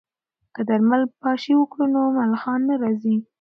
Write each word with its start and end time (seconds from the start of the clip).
که 0.55 0.61
درمل 0.69 1.01
پاشي 1.21 1.53
وکړو 1.57 1.85
نو 1.93 2.01
ملخان 2.17 2.59
نه 2.69 2.75
راځي. 2.81 3.15